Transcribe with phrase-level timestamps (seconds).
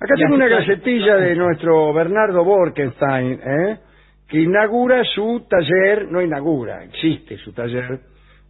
[0.00, 3.78] Acá tengo una gacetilla de nuestro Bernardo Borkenstein, ¿eh?
[4.26, 8.00] que inaugura su taller, no inaugura, existe su taller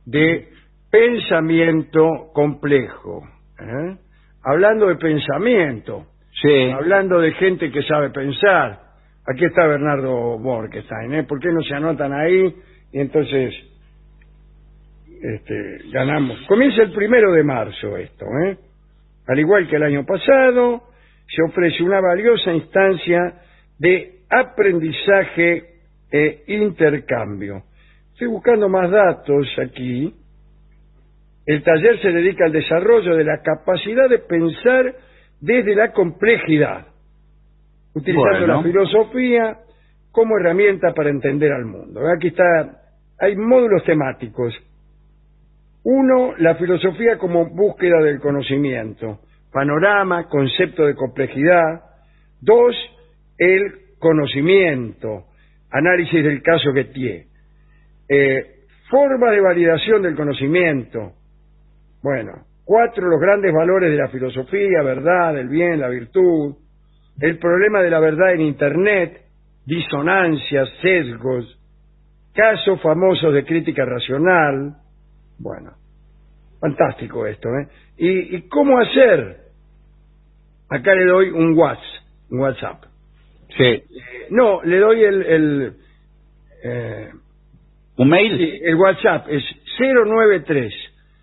[0.07, 0.49] de
[0.91, 3.25] pensamiento complejo.
[3.59, 3.97] ¿eh?
[4.45, 6.07] Hablando de pensamiento,
[6.41, 6.71] Sí.
[6.71, 8.79] hablando de gente que sabe pensar.
[9.27, 11.25] Aquí está Bernardo Borkenstein, ¿eh?
[11.25, 12.55] ¿Por qué no se anotan ahí?
[12.93, 13.53] Y entonces
[15.23, 16.39] este, ganamos.
[16.47, 18.57] Comienza el primero de marzo esto, ¿eh?
[19.27, 20.83] Al igual que el año pasado,
[21.35, 23.35] se ofrece una valiosa instancia
[23.79, 25.65] de aprendizaje
[26.11, 27.63] e intercambio.
[28.13, 30.13] Estoy buscando más datos aquí.
[31.47, 34.95] El taller se dedica al desarrollo de la capacidad de pensar
[35.41, 36.87] desde la complejidad,
[37.95, 38.57] utilizando Bueno.
[38.57, 39.57] la filosofía
[40.13, 42.01] como herramienta para entender al mundo.
[42.15, 42.83] Aquí está,
[43.19, 44.55] hay módulos temáticos.
[45.83, 49.21] Uno, la filosofía como búsqueda del conocimiento.
[49.53, 51.81] Panorama, concepto de complejidad.
[52.41, 52.75] Dos,
[53.39, 55.25] el conocimiento,
[55.71, 57.27] análisis del caso que.
[58.09, 58.47] Eh,
[58.89, 61.13] forma de validación del conocimiento.
[62.03, 62.33] Bueno,
[62.65, 66.57] cuatro, los grandes valores de la filosofía, verdad, el bien, la virtud.
[67.21, 69.21] El problema de la verdad en Internet,
[69.67, 71.59] disonancias, sesgos,
[72.35, 74.77] casos famosos de crítica racional.
[75.39, 75.73] Bueno,
[76.61, 77.69] fantástico esto, ¿eh?
[77.97, 79.39] ¿Y, y cómo hacer?
[80.69, 82.03] Acá le doy un WhatsApp.
[82.31, 82.85] Un WhatsApp.
[83.57, 83.65] Sí.
[83.65, 83.85] Eh,
[84.31, 85.73] no, le doy el, el,
[86.63, 87.11] eh,
[87.97, 88.39] ¿Un mail?
[88.39, 89.43] sí, el WhatsApp, es
[89.79, 90.73] 093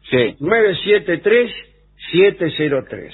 [0.10, 0.36] Sí.
[0.40, 1.52] 973
[2.12, 3.14] 703.